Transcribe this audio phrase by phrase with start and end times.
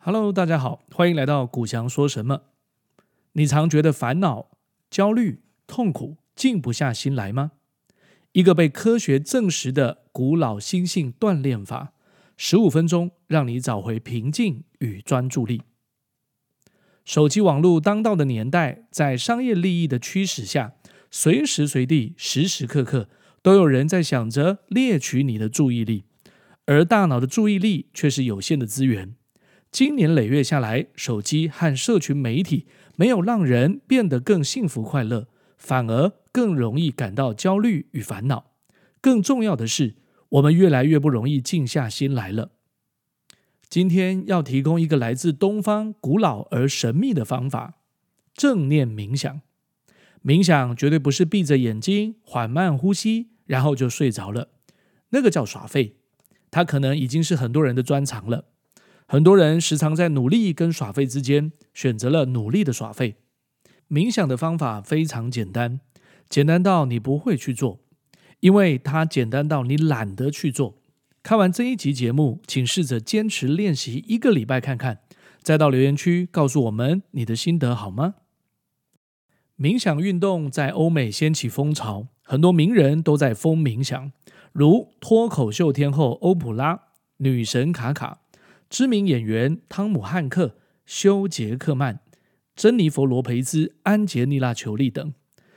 [0.00, 2.42] Hello，大家好，欢迎来到古翔说什么。
[3.32, 4.48] 你常觉得烦恼、
[4.88, 7.50] 焦虑、痛苦，静不下心来吗？
[8.30, 11.92] 一个被科学证实的古老心性锻炼法，
[12.36, 15.62] 十五分钟让你找回平静与专注力。
[17.04, 20.74] 手机网络当道的年代，在商业利益的驱使下，
[21.10, 23.08] 随时随地、时时刻刻
[23.42, 26.04] 都有人在想着猎取你的注意力，
[26.66, 29.16] 而大脑的注意力却是有限的资源。
[29.70, 38.52] 今年累月下来，手机和社群媒体没有让人变得更幸福快乐，反而更容易感到焦虑与烦恼。
[39.00, 39.96] 更重要的是，
[40.30, 42.52] 我们越来越不容易静下心来了。
[43.68, 47.74] 今天要提供一个来自东方古老而神秘的方法——
[48.34, 49.42] 正念冥想。
[50.24, 54.48] 冥想绝对不是闭着眼睛缓慢呼吸，然后就睡着了，
[55.10, 55.96] 那个叫耍废。
[56.50, 58.46] 它可能已经是很多人的专长了。
[59.10, 63.16] 很多人时常在努力跟耍废之间选择了努力的耍废。
[63.88, 65.80] 冥想的方法非常简单，
[66.28, 67.80] 简单到你不会去做，
[68.40, 70.74] 因为它简单到你懒得去做。
[71.22, 75.00] 看完这一集节目，请试着坚持练习一个礼拜看看，
[75.42, 78.16] 再到留言区告诉我们你的心得好吗？
[79.58, 84.12] 冥想运动在欧美掀起风潮，很多名人都在疯冥想，
[84.52, 86.82] 如脱口秀天后欧普拉、
[87.16, 88.20] 女神卡卡。
[88.70, 92.00] 知名演员汤姆汉克、休杰克曼、
[92.54, 95.14] 珍妮佛罗培兹、安洁莉娜裘丽等，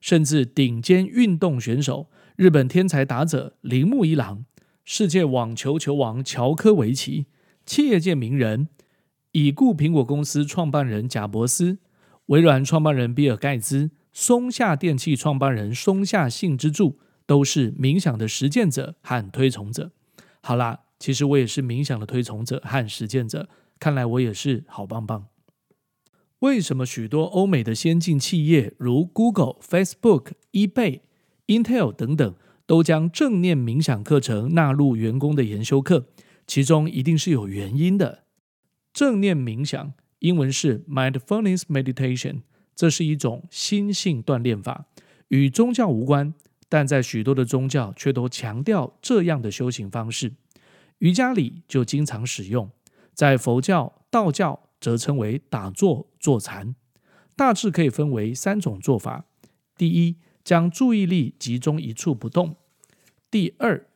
[0.00, 4.44] 甚至顶尖运动选手日本天才打者铃木一郎、
[4.84, 7.26] 世界网球球王乔科维奇、
[7.66, 8.68] 企业界名人
[9.32, 11.78] 已故苹果公司创办人贾伯斯、
[12.26, 19.90] 微软创办人比尔盖茨、松下电器创办人松下幸之助，都是冥想的实践者和推崇者。
[20.40, 20.81] 好啦。
[21.02, 23.48] 其实我也是冥想的推崇者和实践者，
[23.80, 25.26] 看来我也是好棒棒。
[26.38, 31.00] 为什么许多欧美的先进企业，如 Google、Facebook、eBay、
[31.48, 32.36] Intel 等等，
[32.66, 36.06] 都将正念冥想课程纳入员工的研修课？
[36.46, 38.22] 其中一定是有原因的。
[38.92, 42.42] 正念冥想，英文是 Mindfulness Meditation，
[42.76, 44.86] 这是一种心性锻炼法，
[45.26, 46.32] 与宗教无关，
[46.68, 50.34] 但在许多的宗教却都强调这样的修行方式。
[51.02, 52.70] 瑜伽里就经常使用，
[53.12, 56.76] 在佛教、道教则称为打坐坐禅。
[57.34, 59.24] 大致可以分为三种做法：
[59.76, 62.54] 第一，将注意力集中一处不动；
[63.28, 63.88] 第二，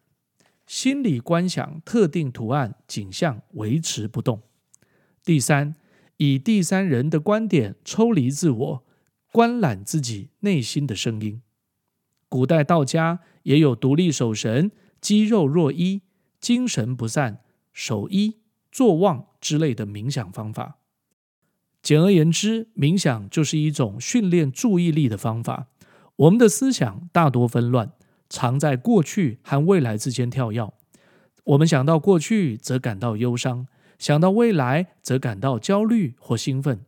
[0.66, 4.40] 心里观想特定图案景象，维持不动；
[5.22, 5.76] 第三，
[6.16, 8.84] 以第三人的观点抽离自我，
[9.30, 11.40] 观览自己内心的声音。
[12.28, 16.02] 古代道家也有独立守神、肌肉若一。
[16.40, 17.40] 精神不散、
[17.72, 18.38] 守一、
[18.70, 20.78] 坐忘之类的冥想方法。
[21.82, 25.68] 简而言之，冥想就是一种训练注意力的方法。
[26.16, 27.92] 我们的思想大多纷乱，
[28.28, 30.72] 常在过去和未来之间跳跃。
[31.44, 33.66] 我们想到过去，则感到忧伤；
[33.98, 36.84] 想到未来，则感到焦虑或兴奋。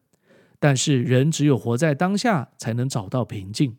[0.59, 3.77] 但是，人只有活在当下，才能找到平静。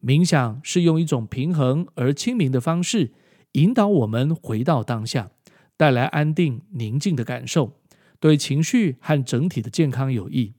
[0.00, 3.12] 冥想是用一种平衡而清明的方式。
[3.56, 5.30] 引导我们回到当下，
[5.78, 7.78] 带来安定宁静的感受，
[8.20, 10.52] 对情绪和整体的健康有益。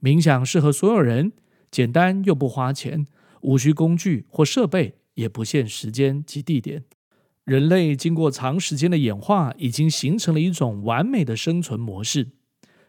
[0.00, 1.32] 冥想适合所有人，
[1.70, 3.06] 简单又不花钱，
[3.42, 6.84] 无需工具或设备，也不限时间及地点。
[7.44, 12.28] 人类经过长时间的演化，已经形成了一种完美的生存模式。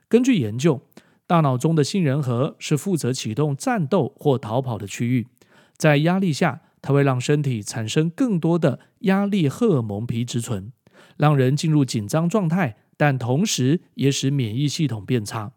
[0.08, 0.88] 根据研究，
[1.28, 5.28] 大脑中的杏仁核是负责启动战斗或逃跑的区域，
[5.76, 10.72] 在压力下，它会让身体产生更多的压力荷尔蒙皮质醇，
[11.18, 15.54] 让人进入紧张状态，但同时也使免疫系统变差。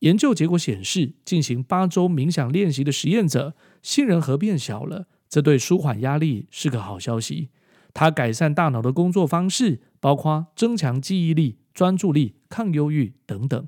[0.00, 7.50] 研究结果显示，进行八周冥想练习的实验者，杏仁核变小了，这对舒缓压力是个好消息。
[7.92, 13.66] 它改善大脑的工作方式，包括增强记忆力、专注力、抗忧郁等等。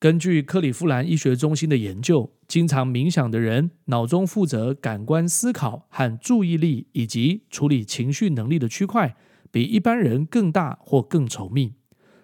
[0.00, 9.14] 根据克里夫兰医学中心的研究，经常冥想的人，脑中负责感官思考和注意力以及处理情绪能力的区块，
[9.50, 11.74] 比一般人更大或更稠密，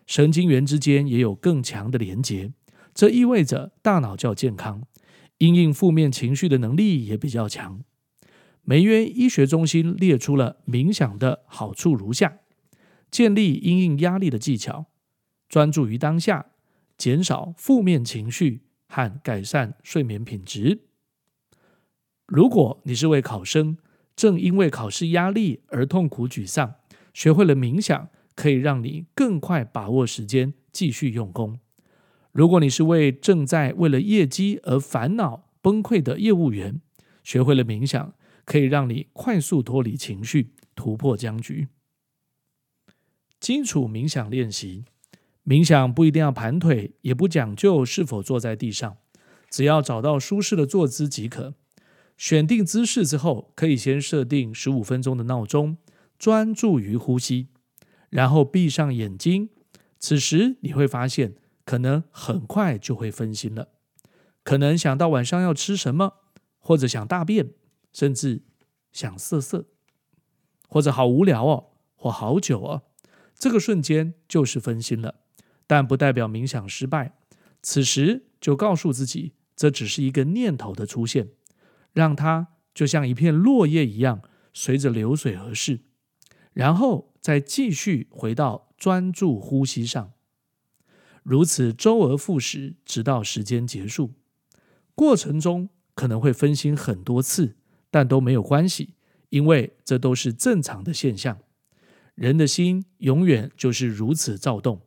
[0.07, 2.51] 神经元之间也有更强的连接。
[2.95, 4.83] 这意味着大脑较健康，
[5.37, 7.83] 因应负面情绪的能力也比较强。
[8.63, 12.39] 梅约医学中心列出了冥想的好处如下：
[13.11, 14.87] 建立因应压力的技巧，
[15.47, 16.47] 专注于当下。
[16.97, 20.81] 减少负面情绪和改善睡眠品质。
[22.27, 23.77] 如果你是位考生，
[24.17, 26.77] 正因为考试压力而痛苦沮丧，
[27.13, 31.61] 学会了冥想，可以让你更快把握时间，继续用功。
[32.33, 36.81] 如果你是位正在为了业绩而烦恼崩溃的业务员，
[37.23, 38.15] 学会了冥想，
[38.45, 41.69] 可以让你快速脱离情绪，突破僵局。
[43.39, 44.85] 基础冥想练习，
[45.47, 48.97] 冥想不一定要盘腿，也不讲究是否坐在地上，
[49.49, 51.55] 只要找到舒适的坐姿即可。
[52.17, 55.77] 选定姿势之后，可以先设定十五分钟的闹钟，
[56.19, 57.47] 专注于呼吸，
[58.11, 59.51] 然后闭上眼睛。
[60.01, 63.69] 此时你会发现，可能很快就会分心了，
[64.43, 66.15] 可能想到晚上要吃什么，
[66.59, 67.51] 或者想大便，
[67.93, 68.43] 甚至
[68.93, 69.67] 想色色，
[70.69, 72.83] 或者好无聊哦，或好久哦。
[73.39, 75.17] 这个瞬间就是分心了，
[75.67, 77.19] 但不代表冥想失败。
[77.63, 81.29] 此时就告诉自己，这只是一个念头的出现。
[81.93, 84.21] 让它就像一片落叶一样，
[84.53, 85.81] 随着流水而逝，
[86.53, 90.13] 然后再继续回到专注呼吸上，
[91.23, 94.13] 如此周而复始，直到时间结束。
[94.95, 97.57] 过程中可能会分心很多次，
[97.91, 98.95] 但都没有关系，
[99.31, 101.39] 因为这都是正常的现象。
[102.15, 104.83] 人的心永远就是如此躁动，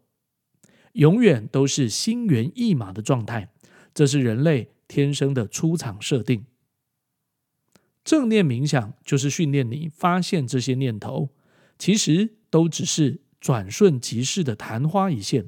[1.00, 3.54] 永远都是心猿意马的状态，
[3.94, 6.44] 这是人类天生的出厂设定。
[8.04, 11.30] 正念冥想就是训练你发现这些念头，
[11.78, 15.46] 其实都只是转瞬即逝的昙花一现，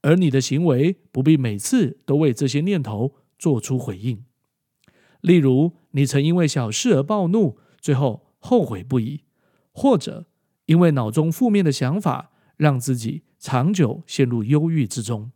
[0.00, 4.24] 而你的行为不必每次都为这些念头做出回应。
[5.20, 9.24] 例如，你曾因为小事而暴怒，最后后悔不已，
[9.72, 10.24] 或者
[10.64, 12.30] 因为脑中负面的想法，
[12.60, 15.32] 让自己长久陷入忧郁之中。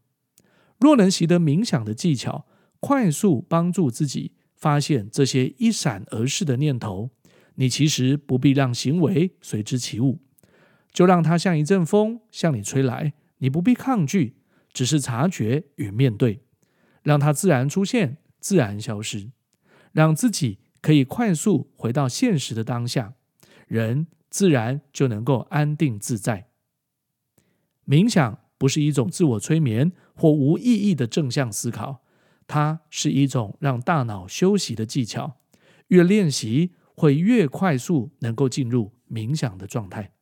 [0.79, 2.47] 若能习得冥想的技巧，
[2.79, 4.33] 快速帮助自己。
[4.57, 7.11] 发现这些一闪而逝的念头，
[7.57, 10.23] 你其实不必让行为随之起舞，
[10.91, 14.37] 就让它像一阵风向你吹来，你不必抗拒，
[14.73, 16.45] 只是察觉与面对，
[17.03, 19.33] 让它自然出现，自然消失，
[19.93, 23.13] 让自己可以快速回到现实的当下，
[23.69, 26.47] 人自然就能够安定自在。
[27.87, 32.03] 冥想不是一种自我催眠或无意义的正向思考。
[32.47, 35.39] 它是一种让大脑休息的技巧，
[35.89, 40.13] 越练习会越快速能够进入冥想的状态。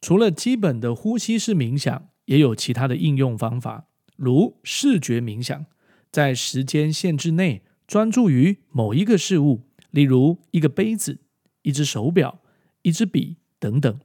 [0.00, 5.66] 除了基本的呼吸式冥想，也有其他的应用方法，如视觉冥想，
[6.10, 11.20] 在时间限制内专注于某一个事物，例如一个杯子、
[11.62, 12.40] 一只手表、
[12.80, 14.00] 一支笔等等。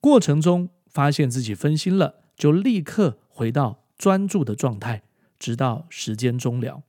[0.00, 5.04] 过程中发现自己分心了，就立刻回到专注的状态。
[5.38, 6.82] 直到时间终了。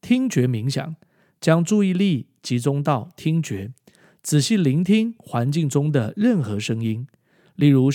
[0.00, 0.96] 听觉冥想，
[1.38, 3.74] 将注意力集中到听觉，
[4.22, 7.06] 仔细聆听环境中的任何声音，
[7.54, 7.90] 例如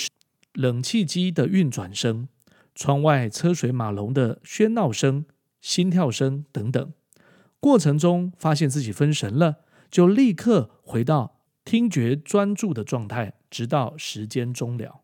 [0.53, 2.27] 冷气机的运转声、
[2.75, 5.25] 窗外车水马龙的喧闹声、
[5.59, 6.93] 心跳声等等。
[7.59, 15.01] 过程中发现自己分神了，就立刻回到听觉专注的状态，直到时间终了。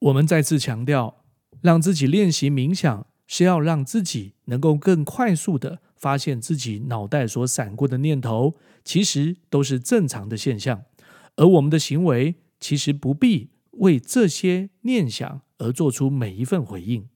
[0.00, 1.22] 我们再次强调，
[1.60, 3.06] 让自己练习冥想。
[3.26, 8.54] 是要让自己能够更快速地发现自己脑袋所闪过的念头，
[8.84, 10.84] 其实都是正常的现象，
[11.36, 17.08] 而我们的行为其实不必为这些念想而做出每一份回应。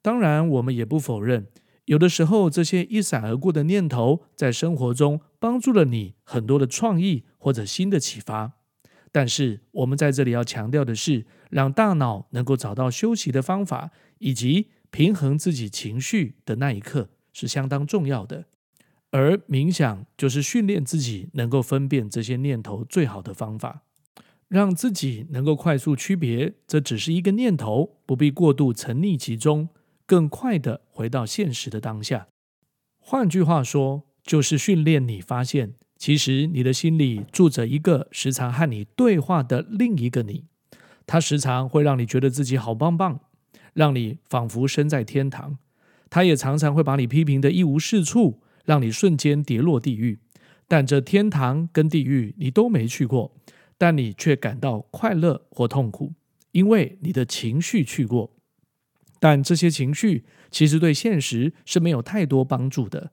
[0.00, 1.48] 当然，我们也不否认，
[1.86, 8.52] 有的时候这些一闪而过的念头在生活中帮助了你很多的创意或者新的启发。
[9.12, 18.46] 但是，我们在这里要强调的是，让大脑能够找到休息的方法，以及平衡自己情绪的那一刻是相当重要的，
[19.10, 23.82] 而冥想就是训练自己能够分辨这些念头最好的方法，
[24.48, 29.68] 让自己能够快速区别，这只是一个念头，不必过度沉溺其中，
[30.06, 32.28] 更快地回到现实的当下。
[32.98, 40.46] 换句话说，就是训练你发现，其实你的心里住着一个时常和你对话的另一个你，
[41.06, 43.20] 他时常会让你觉得自己好棒棒。
[43.74, 45.58] 让你仿佛身在天堂，
[46.08, 50.18] 他也常常会把你批评的一无是处，让你瞬间跌落地狱。
[50.66, 53.36] 但这天堂跟地狱你都没去过，
[53.78, 56.14] 但你却感到快乐或痛苦，
[56.52, 58.34] 因为你的情绪去过。
[59.20, 63.12] 但这些情绪其实对现实是没有太多帮助的。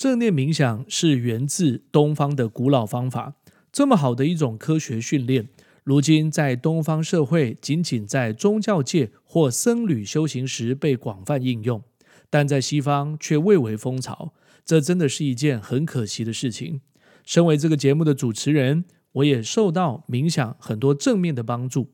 [0.00, 3.34] 正念冥想是源自东方的古老方法，
[3.70, 5.50] 这么好的一种科学训练。
[5.84, 11.82] 如今，在东方社会，仅仅在宗教界或僧侣修行时被广泛应用，
[12.30, 14.32] 但在西方却蔚为风潮。
[14.64, 16.80] 这真的是一件很可惜的事情。
[17.26, 21.90] 身为这个节目的主持人，我也受到冥想很多正面的帮助，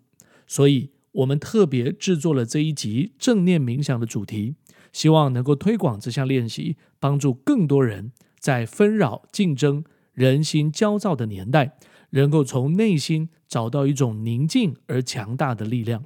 [0.47, 4.55] 所以我们特别制作了这一集正念冥想的主题，
[4.93, 11.77] 希望能够推广这项练习，帮助更多人在纷扰、竞争、人心焦躁的年代，
[12.11, 16.05] 能够从内心找到一种宁静而强大的力量。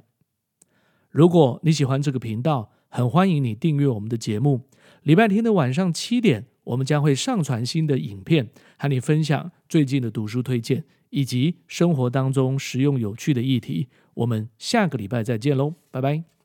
[1.09, 4.67] 如果你喜欢这个频道，很欢迎你订阅我们的节目。
[5.03, 13.87] 礼拜天的晚上七点，我们将会上传新的影片，和你分享最近的读书推荐，以及生活当中实用有趣的议题。
[14.13, 16.40] 我们下个礼拜再见喽，拜拜。